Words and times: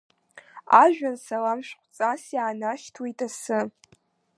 Ажәҩан 0.81 1.15
саламшәҟәҵас 1.25 2.23
иаанашьҭуеит 2.35 3.19
асы… 3.27 3.59